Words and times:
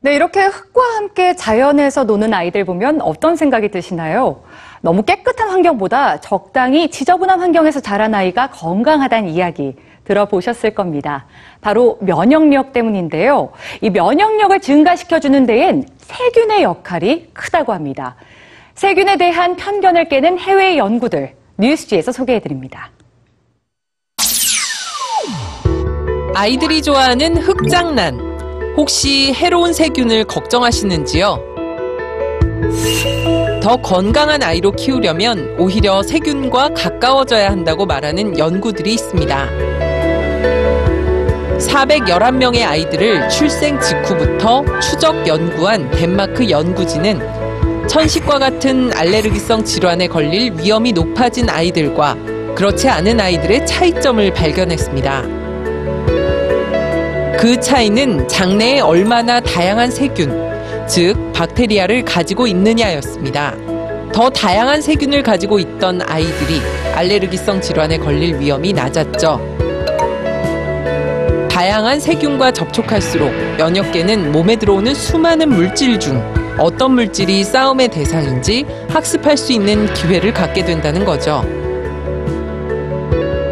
네, 0.00 0.14
이렇게 0.14 0.44
흙과 0.44 0.80
함께 0.96 1.34
자연에서 1.34 2.04
노는 2.04 2.32
아이들 2.32 2.64
보면 2.64 3.00
어떤 3.02 3.34
생각이 3.34 3.68
드시나요? 3.70 4.44
너무 4.80 5.02
깨끗한 5.02 5.48
환경보다 5.50 6.20
적당히 6.20 6.88
지저분한 6.88 7.40
환경에서 7.40 7.80
자란 7.80 8.14
아이가 8.14 8.48
건강하다는 8.50 9.28
이야기 9.30 9.74
들어보셨을 10.04 10.70
겁니다. 10.74 11.26
바로 11.60 11.98
면역력 12.00 12.72
때문인데요. 12.72 13.50
이 13.80 13.90
면역력을 13.90 14.60
증가시켜주는 14.60 15.46
데엔 15.46 15.84
세균의 15.98 16.62
역할이 16.62 17.30
크다고 17.34 17.72
합니다. 17.72 18.14
세균에 18.76 19.16
대한 19.16 19.56
편견을 19.56 20.08
깨는 20.08 20.38
해외 20.38 20.78
연구들 20.78 21.34
뉴스지에서 21.58 22.12
소개해드립니다. 22.12 22.92
아이들이 26.36 26.82
좋아하는 26.82 27.36
흙장난. 27.38 28.27
혹시 28.78 29.32
해로운 29.34 29.72
세균을 29.72 30.22
걱정하시는지요? 30.22 31.42
더 33.60 33.76
건강한 33.78 34.40
아이로 34.40 34.70
키우려면 34.70 35.56
오히려 35.58 36.00
세균과 36.00 36.74
가까워져야 36.74 37.50
한다고 37.50 37.86
말하는 37.86 38.38
연구들이 38.38 38.94
있습니다. 38.94 39.48
411명의 41.58 42.62
아이들을 42.62 43.28
출생 43.28 43.80
직후부터 43.80 44.64
추적 44.78 45.26
연구한 45.26 45.90
덴마크 45.90 46.48
연구진은 46.48 47.88
천식과 47.88 48.38
같은 48.38 48.92
알레르기성 48.92 49.64
질환에 49.64 50.06
걸릴 50.06 50.52
위험이 50.56 50.92
높아진 50.92 51.50
아이들과 51.50 52.16
그렇지 52.54 52.88
않은 52.88 53.18
아이들의 53.18 53.66
차이점을 53.66 54.32
발견했습니다. 54.34 55.47
그 57.38 57.60
차이는 57.60 58.26
장내에 58.26 58.80
얼마나 58.80 59.38
다양한 59.38 59.92
세균, 59.92 60.86
즉 60.88 61.14
박테리아를 61.32 62.04
가지고 62.04 62.48
있느냐였습니다. 62.48 63.54
더 64.12 64.28
다양한 64.28 64.82
세균을 64.82 65.22
가지고 65.22 65.60
있던 65.60 66.02
아이들이 66.02 66.60
알레르기성 66.96 67.60
질환에 67.60 67.96
걸릴 67.98 68.40
위험이 68.40 68.72
낮았죠. 68.72 69.40
다양한 71.48 72.00
세균과 72.00 72.50
접촉할수록 72.50 73.32
면역계는 73.56 74.32
몸에 74.32 74.56
들어오는 74.56 74.92
수많은 74.92 75.50
물질 75.50 76.00
중 76.00 76.20
어떤 76.58 76.94
물질이 76.94 77.44
싸움의 77.44 77.86
대상인지 77.86 78.66
학습할 78.88 79.36
수 79.36 79.52
있는 79.52 79.86
기회를 79.94 80.34
갖게 80.34 80.64
된다는 80.64 81.04
거죠. 81.04 81.44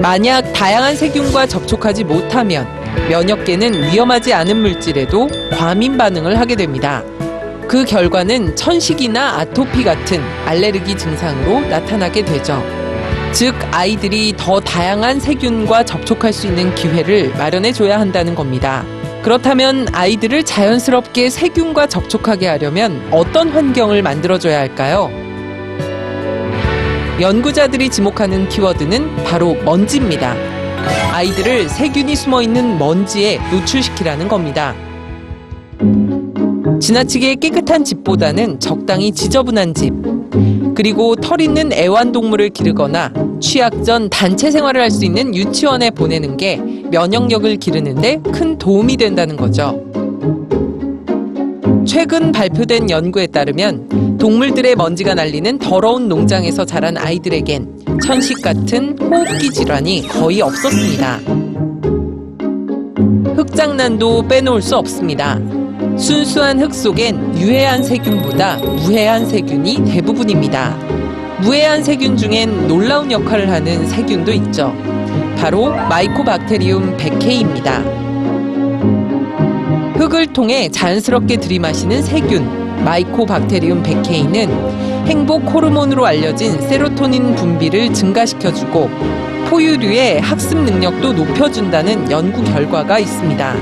만약 0.00 0.42
다양한 0.52 0.96
세균과 0.96 1.46
접촉하지 1.46 2.02
못하면 2.02 2.75
면역계는 3.08 3.92
위험하지 3.92 4.32
않은 4.32 4.56
물질에도 4.56 5.28
과민 5.52 5.96
반응을 5.96 6.38
하게 6.38 6.56
됩니다. 6.56 7.02
그 7.68 7.84
결과는 7.84 8.56
천식이나 8.56 9.38
아토피 9.38 9.84
같은 9.84 10.22
알레르기 10.44 10.96
증상으로 10.96 11.60
나타나게 11.68 12.24
되죠. 12.24 12.62
즉, 13.32 13.54
아이들이 13.70 14.32
더 14.36 14.60
다양한 14.60 15.20
세균과 15.20 15.84
접촉할 15.84 16.32
수 16.32 16.46
있는 16.46 16.74
기회를 16.74 17.34
마련해 17.36 17.72
줘야 17.72 18.00
한다는 18.00 18.34
겁니다. 18.34 18.84
그렇다면 19.22 19.88
아이들을 19.92 20.44
자연스럽게 20.44 21.30
세균과 21.30 21.88
접촉하게 21.88 22.46
하려면 22.46 23.06
어떤 23.10 23.48
환경을 23.48 24.02
만들어줘야 24.02 24.58
할까요? 24.60 25.10
연구자들이 27.20 27.88
지목하는 27.90 28.48
키워드는 28.48 29.24
바로 29.24 29.54
먼지입니다. 29.64 30.55
아이들을 31.12 31.68
세균이 31.68 32.14
숨어 32.16 32.42
있는 32.42 32.78
먼지에 32.78 33.40
노출시키라는 33.50 34.28
겁니다. 34.28 34.74
지나치게 36.80 37.36
깨끗한 37.36 37.84
집보다는 37.84 38.60
적당히 38.60 39.12
지저분한 39.12 39.74
집, 39.74 39.92
그리고 40.74 41.16
털 41.16 41.40
있는 41.40 41.72
애완동물을 41.72 42.50
기르거나 42.50 43.12
취약 43.40 43.82
전 43.82 44.10
단체 44.10 44.50
생활을 44.50 44.80
할 44.80 44.90
수 44.90 45.04
있는 45.04 45.34
유치원에 45.34 45.90
보내는 45.90 46.36
게 46.36 46.56
면역력을 46.56 47.56
기르는데 47.56 48.20
큰 48.32 48.58
도움이 48.58 48.96
된다는 48.98 49.36
거죠. 49.36 49.82
최근 51.86 52.30
발표된 52.32 52.90
연구에 52.90 53.26
따르면 53.26 54.18
동물들의 54.18 54.76
먼지가 54.76 55.14
날리는 55.14 55.58
더러운 55.58 56.08
농장에서 56.08 56.64
자란 56.64 56.96
아이들에겐 56.96 57.85
천식 58.04 58.42
같은 58.42 58.96
호흡기 58.98 59.50
질환이 59.50 60.06
거의 60.08 60.42
없었습니다. 60.42 61.18
흙장난도 63.36 64.28
빼놓을 64.28 64.62
수 64.62 64.76
없습니다. 64.76 65.38
순수한 65.98 66.60
흙 66.60 66.74
속엔 66.74 67.38
유해한 67.38 67.82
세균보다 67.82 68.56
무해한 68.56 69.26
세균이 69.26 69.84
대부분입니다. 69.84 70.76
무해한 71.42 71.82
세균 71.82 72.16
중엔 72.16 72.68
놀라운 72.68 73.10
역할을 73.10 73.50
하는 73.50 73.86
세균도 73.86 74.32
있죠. 74.32 74.74
바로 75.38 75.70
마이코박테리움 75.70 76.96
백해입니다. 76.96 77.80
흙을 79.96 80.32
통해 80.32 80.68
자연스럽게 80.68 81.36
들이마시는 81.38 82.02
세균 82.02 82.84
마이코박테리움 82.84 83.82
백해이는 83.82 84.95
행복 85.06 85.44
호르몬으로 85.52 86.04
알려진 86.04 86.60
세로토닌 86.60 87.36
분비를 87.36 87.92
증가시켜주고 87.94 88.90
포유류의 89.48 90.20
학습 90.20 90.58
능력도 90.58 91.12
높여준다는 91.12 92.10
연구 92.10 92.42
결과가 92.42 92.98
있습니다. 92.98 93.54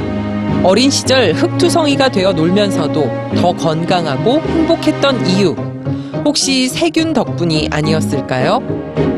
어린 0.63 0.91
시절 0.91 1.35
흙투성이가 1.35 2.09
되어 2.09 2.33
놀면서도 2.33 3.11
더 3.37 3.53
건강하고 3.53 4.41
행복했던 4.41 5.27
이유 5.27 5.55
혹시 6.25 6.69
세균 6.69 7.13
덕분이 7.13 7.69
아니었을까요? 7.71 9.14